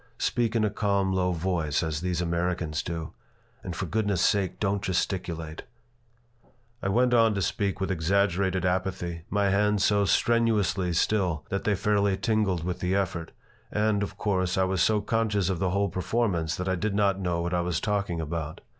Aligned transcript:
"Speak 0.17 0.55
in 0.55 0.63
a 0.65 0.71
calm, 0.71 1.13
low 1.13 1.31
voice, 1.31 1.83
as 1.83 2.01
these 2.01 2.21
Americans 2.21 2.81
do. 2.81 3.13
And 3.63 3.75
for 3.75 3.85
goodness' 3.85 4.23
sake 4.23 4.59
don't 4.59 4.81
gesticulate!" 4.81 5.61
I 6.81 6.89
went 6.89 7.13
on 7.13 7.35
to 7.35 7.41
speak 7.43 7.79
with 7.79 7.91
exaggerated 7.91 8.65
apathy, 8.65 9.25
my 9.29 9.51
hands 9.51 9.85
so 9.85 10.05
strenuously 10.05 10.93
still 10.93 11.45
that 11.49 11.65
they 11.65 11.75
fairly 11.75 12.17
tingled 12.17 12.63
with 12.63 12.79
the 12.79 12.95
effort, 12.95 13.31
and, 13.71 14.01
of 14.01 14.17
course, 14.17 14.57
I 14.57 14.63
was 14.63 14.81
so 14.81 15.01
conscious 15.01 15.49
of 15.51 15.59
the 15.59 15.69
whole 15.69 15.89
performance 15.89 16.55
that 16.55 16.67
I 16.67 16.73
did 16.73 16.95
not 16.95 17.19
know 17.21 17.41
what 17.43 17.53
I 17.53 17.61
was 17.61 17.79
talking 17.79 18.19
about. 18.19 18.61